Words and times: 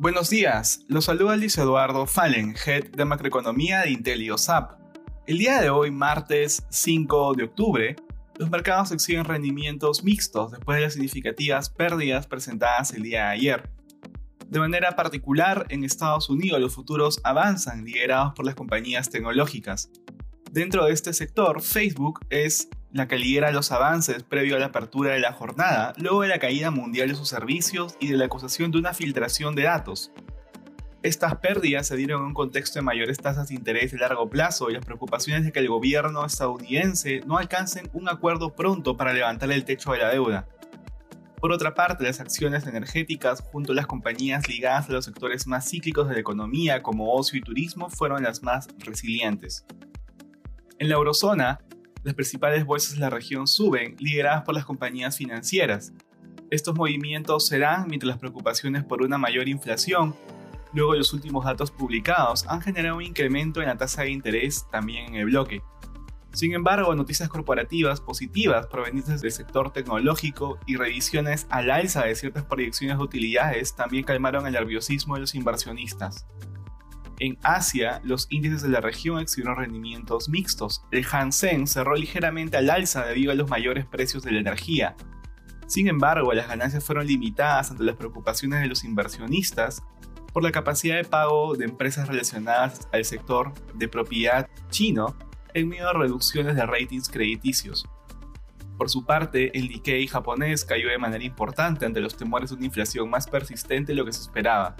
Buenos 0.00 0.30
días, 0.30 0.86
los 0.88 1.04
saluda 1.04 1.36
Luis 1.36 1.58
Eduardo 1.58 2.06
Fallen, 2.06 2.54
Head 2.64 2.92
de 2.92 3.04
Macroeconomía 3.04 3.80
de 3.80 3.90
IntelioSAP. 3.90 4.80
El 5.26 5.36
día 5.36 5.60
de 5.60 5.68
hoy, 5.68 5.90
martes 5.90 6.64
5 6.70 7.34
de 7.34 7.44
octubre, 7.44 7.96
los 8.38 8.48
mercados 8.48 8.92
exhiben 8.92 9.26
rendimientos 9.26 10.02
mixtos 10.02 10.52
después 10.52 10.78
de 10.78 10.84
las 10.84 10.94
significativas 10.94 11.68
pérdidas 11.68 12.26
presentadas 12.26 12.94
el 12.94 13.02
día 13.02 13.24
de 13.24 13.28
ayer. 13.32 13.70
De 14.48 14.58
manera 14.58 14.96
particular, 14.96 15.66
en 15.68 15.84
Estados 15.84 16.30
Unidos 16.30 16.62
los 16.62 16.74
futuros 16.74 17.20
avanzan 17.22 17.84
liderados 17.84 18.32
por 18.32 18.46
las 18.46 18.54
compañías 18.54 19.10
tecnológicas. 19.10 19.90
Dentro 20.50 20.86
de 20.86 20.94
este 20.94 21.12
sector, 21.12 21.60
Facebook 21.60 22.20
es 22.30 22.70
la 22.92 23.06
que 23.06 23.18
lidera 23.18 23.52
los 23.52 23.72
avances 23.72 24.22
previo 24.22 24.56
a 24.56 24.58
la 24.58 24.66
apertura 24.66 25.12
de 25.12 25.20
la 25.20 25.32
jornada, 25.32 25.92
luego 25.96 26.22
de 26.22 26.28
la 26.28 26.38
caída 26.38 26.70
mundial 26.70 27.08
de 27.08 27.14
sus 27.14 27.28
servicios 27.28 27.96
y 28.00 28.08
de 28.08 28.16
la 28.16 28.24
acusación 28.26 28.70
de 28.70 28.78
una 28.78 28.94
filtración 28.94 29.54
de 29.54 29.62
datos. 29.62 30.12
Estas 31.02 31.36
pérdidas 31.36 31.86
se 31.86 31.96
dieron 31.96 32.20
en 32.20 32.26
un 32.28 32.34
contexto 32.34 32.78
de 32.78 32.82
mayores 32.82 33.16
tasas 33.18 33.48
de 33.48 33.54
interés 33.54 33.92
de 33.92 33.98
largo 33.98 34.28
plazo 34.28 34.68
y 34.68 34.74
las 34.74 34.84
preocupaciones 34.84 35.44
de 35.44 35.52
que 35.52 35.60
el 35.60 35.68
gobierno 35.68 36.26
estadounidense 36.26 37.20
no 37.26 37.38
alcancen 37.38 37.88
un 37.94 38.08
acuerdo 38.08 38.54
pronto 38.54 38.96
para 38.96 39.14
levantar 39.14 39.50
el 39.50 39.64
techo 39.64 39.92
de 39.92 39.98
la 39.98 40.10
deuda. 40.10 40.46
Por 41.40 41.52
otra 41.52 41.74
parte, 41.74 42.04
las 42.04 42.20
acciones 42.20 42.66
energéticas 42.66 43.40
junto 43.40 43.72
a 43.72 43.74
las 43.74 43.86
compañías 43.86 44.46
ligadas 44.46 44.90
a 44.90 44.92
los 44.92 45.06
sectores 45.06 45.46
más 45.46 45.70
cíclicos 45.70 46.06
de 46.06 46.14
la 46.14 46.20
economía 46.20 46.82
como 46.82 47.14
ocio 47.14 47.38
y 47.38 47.42
turismo 47.42 47.88
fueron 47.88 48.22
las 48.22 48.42
más 48.42 48.68
resilientes. 48.80 49.64
En 50.78 50.90
la 50.90 50.96
eurozona, 50.96 51.60
las 52.02 52.14
principales 52.14 52.64
bolsas 52.64 52.94
de 52.94 53.00
la 53.00 53.10
región 53.10 53.46
suben, 53.46 53.96
lideradas 53.98 54.42
por 54.42 54.54
las 54.54 54.64
compañías 54.64 55.16
financieras. 55.16 55.92
Estos 56.50 56.74
movimientos 56.74 57.46
se 57.46 57.58
dan 57.58 57.86
mientras 57.88 58.08
las 58.08 58.18
preocupaciones 58.18 58.84
por 58.84 59.02
una 59.02 59.18
mayor 59.18 59.48
inflación, 59.48 60.14
luego 60.72 60.92
de 60.92 60.98
los 60.98 61.12
últimos 61.12 61.44
datos 61.44 61.70
publicados, 61.70 62.46
han 62.48 62.60
generado 62.60 62.96
un 62.96 63.02
incremento 63.02 63.60
en 63.60 63.68
la 63.68 63.76
tasa 63.76 64.02
de 64.02 64.10
interés 64.10 64.66
también 64.70 65.06
en 65.08 65.14
el 65.16 65.26
bloque. 65.26 65.62
Sin 66.32 66.54
embargo, 66.54 66.94
noticias 66.94 67.28
corporativas 67.28 68.00
positivas 68.00 68.66
provenientes 68.68 69.20
del 69.20 69.32
sector 69.32 69.72
tecnológico 69.72 70.58
y 70.64 70.76
revisiones 70.76 71.46
al 71.50 71.70
alza 71.70 72.04
de 72.04 72.14
ciertas 72.14 72.44
proyecciones 72.44 72.98
de 72.98 73.02
utilidades 73.02 73.74
también 73.74 74.04
calmaron 74.04 74.46
el 74.46 74.52
nerviosismo 74.52 75.14
de 75.14 75.22
los 75.22 75.34
inversionistas. 75.34 76.26
En 77.20 77.36
Asia, 77.42 78.00
los 78.02 78.26
índices 78.30 78.62
de 78.62 78.70
la 78.70 78.80
región 78.80 79.20
exhibieron 79.20 79.56
rendimientos 79.56 80.30
mixtos. 80.30 80.82
El 80.90 81.04
Hansen 81.10 81.66
cerró 81.66 81.94
ligeramente 81.94 82.56
al 82.56 82.70
alza 82.70 83.04
debido 83.04 83.30
a 83.30 83.34
los 83.34 83.50
mayores 83.50 83.84
precios 83.84 84.22
de 84.22 84.32
la 84.32 84.40
energía. 84.40 84.96
Sin 85.66 85.86
embargo, 85.86 86.32
las 86.32 86.48
ganancias 86.48 86.82
fueron 86.82 87.06
limitadas 87.06 87.70
ante 87.70 87.84
las 87.84 87.96
preocupaciones 87.96 88.62
de 88.62 88.68
los 88.68 88.84
inversionistas 88.84 89.82
por 90.32 90.42
la 90.42 90.50
capacidad 90.50 90.96
de 90.96 91.04
pago 91.04 91.54
de 91.56 91.66
empresas 91.66 92.08
relacionadas 92.08 92.88
al 92.90 93.04
sector 93.04 93.52
de 93.74 93.86
propiedad 93.86 94.48
chino 94.70 95.14
en 95.52 95.68
medio 95.68 95.88
de 95.88 95.92
reducciones 95.92 96.56
de 96.56 96.64
ratings 96.64 97.10
crediticios. 97.10 97.86
Por 98.78 98.88
su 98.88 99.04
parte, 99.04 99.56
el 99.58 99.68
Nikkei 99.68 100.06
japonés 100.06 100.64
cayó 100.64 100.88
de 100.88 100.96
manera 100.96 101.22
importante 101.22 101.84
ante 101.84 102.00
los 102.00 102.16
temores 102.16 102.48
de 102.48 102.56
una 102.56 102.64
inflación 102.64 103.10
más 103.10 103.26
persistente 103.26 103.92
de 103.92 103.96
lo 103.96 104.06
que 104.06 104.12
se 104.14 104.22
esperaba. 104.22 104.74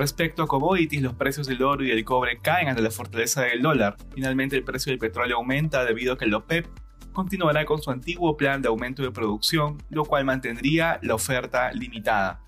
Respecto 0.00 0.42
a 0.42 0.46
commodities, 0.46 1.02
los 1.02 1.12
precios 1.12 1.46
del 1.46 1.62
oro 1.62 1.84
y 1.84 1.88
del 1.88 2.06
cobre 2.06 2.38
caen 2.38 2.68
ante 2.68 2.80
la 2.80 2.90
fortaleza 2.90 3.42
del 3.42 3.60
dólar. 3.60 3.98
Finalmente, 4.14 4.56
el 4.56 4.64
precio 4.64 4.88
del 4.88 4.98
petróleo 4.98 5.36
aumenta 5.36 5.84
debido 5.84 6.14
a 6.14 6.16
que 6.16 6.24
el 6.24 6.32
OPEP 6.32 6.66
continuará 7.12 7.66
con 7.66 7.82
su 7.82 7.90
antiguo 7.90 8.34
plan 8.34 8.62
de 8.62 8.68
aumento 8.68 9.02
de 9.02 9.10
producción, 9.10 9.76
lo 9.90 10.06
cual 10.06 10.24
mantendría 10.24 10.98
la 11.02 11.16
oferta 11.16 11.70
limitada. 11.72 12.40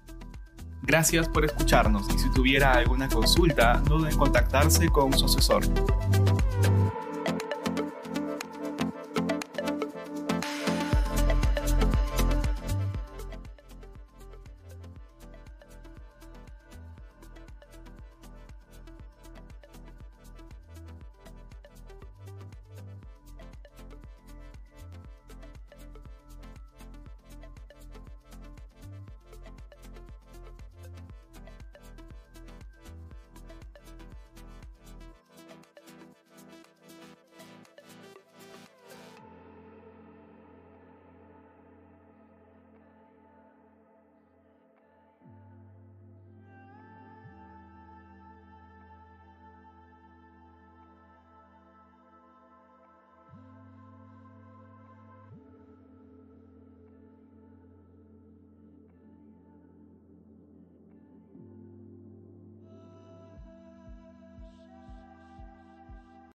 Gracias 0.80 1.28
por 1.28 1.45
escucharnos 1.45 2.08
y 2.14 2.19
si 2.19 2.33
tuviera 2.33 2.73
alguna 2.73 3.11
consulta, 3.11 3.83
no 3.86 3.98
duden 3.98 4.12
en 4.12 4.19
contactarse 4.19 4.89
con 4.89 5.12
su 5.12 5.27
asesor. 5.27 5.62